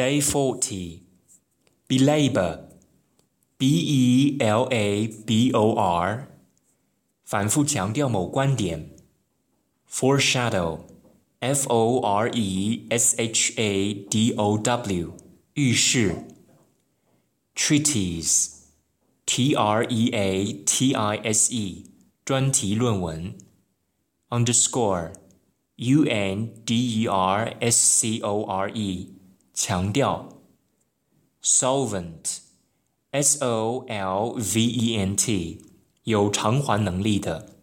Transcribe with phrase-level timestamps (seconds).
[0.00, 1.02] Day 40.
[1.88, 2.52] Belabor.
[3.58, 3.62] B
[4.02, 5.64] E L A B O
[6.04, 6.28] R.
[7.24, 8.94] 反复强调某观点。
[9.90, 10.86] Foreshadow.
[11.40, 14.32] F O R E S H A D
[17.62, 18.54] Treaties.
[19.36, 19.54] E
[20.14, 21.84] A T I S E.
[24.36, 25.12] Underscore,
[27.10, 29.14] R S C O R E.
[29.62, 30.30] 强调
[31.42, 35.62] ，solvent，s o l v e n t
[36.04, 37.56] 有偿还能力的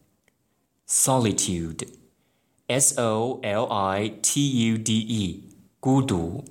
[0.88, 5.46] ，solitude，s o l i t u d e
[5.80, 6.46] 孤独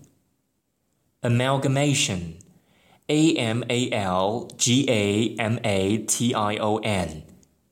[1.20, 7.23] ，amalgamation，a m a l g a m a t i o n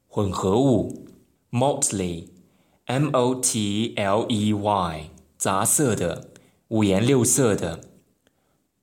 [0.06, 1.08] 混合物
[1.50, 2.28] m o t l y
[2.86, 6.33] m o t l e y 杂色的。
[6.74, 7.84] 五颜六色的。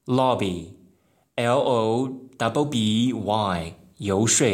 [0.05, 4.47] lobby，l o w b y，游说。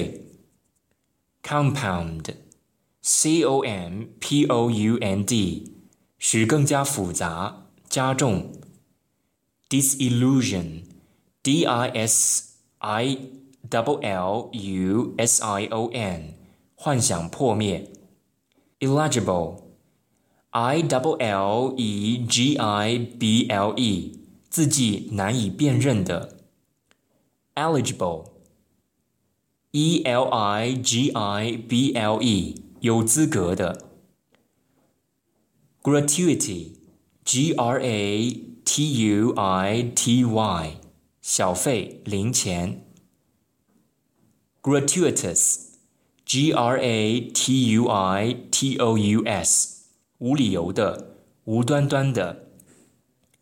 [1.44, 5.72] compound，c o m p o u n d，
[6.18, 8.52] 使更加复杂、加重。
[9.70, 13.20] disillusion，d i s i
[13.70, 16.34] double l u s i o n，
[16.74, 17.92] 幻想破灭。
[18.80, 19.67] illegible。
[20.60, 24.20] I w l e l e g i b l e
[24.50, 26.36] 字迹难以辨认的。
[27.54, 28.26] Eligible
[29.70, 33.88] e l i g i b l e 有资格的。
[35.84, 36.70] Gratuity
[37.24, 38.32] g r a
[38.66, 40.82] t u i t y
[41.22, 42.84] 小费零钱。
[44.64, 45.68] Gratuitous
[46.26, 49.77] g r a t u i t o u s
[50.20, 52.48] 无理由的、无端端的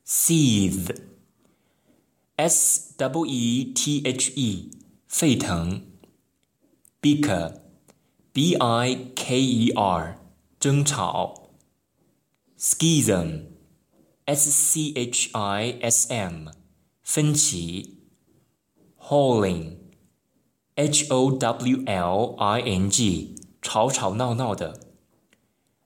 [0.05, 0.93] ，seethe,
[2.35, 4.71] s w e t h e
[5.07, 5.81] 沸腾
[7.01, 7.61] ；bicker,
[8.33, 10.19] b i k e r
[10.59, 11.51] 争吵
[12.59, 13.43] ；schism,
[14.25, 16.51] s c h i s m
[17.01, 17.99] 分歧
[18.99, 19.77] ；howling,
[20.75, 24.84] h o w l i n g 吵吵闹闹的。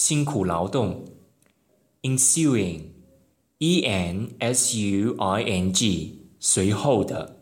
[0.00, 1.04] 辛苦劳动
[2.00, 7.39] ，ensuing，e n s u i n g，随后的。